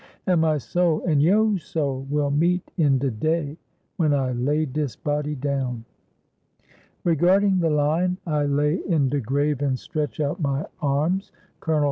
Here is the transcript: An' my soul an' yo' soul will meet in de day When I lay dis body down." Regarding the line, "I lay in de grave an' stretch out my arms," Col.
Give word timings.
An' 0.25 0.39
my 0.39 0.57
soul 0.57 1.03
an' 1.07 1.19
yo' 1.21 1.57
soul 1.57 2.07
will 2.09 2.31
meet 2.31 2.71
in 2.75 2.97
de 2.97 3.11
day 3.11 3.55
When 3.97 4.15
I 4.15 4.31
lay 4.31 4.65
dis 4.65 4.95
body 4.95 5.35
down." 5.35 5.85
Regarding 7.03 7.59
the 7.59 7.69
line, 7.69 8.17
"I 8.25 8.45
lay 8.45 8.77
in 8.77 9.09
de 9.09 9.19
grave 9.21 9.61
an' 9.61 9.77
stretch 9.77 10.19
out 10.19 10.41
my 10.41 10.65
arms," 10.81 11.31
Col. 11.59 11.79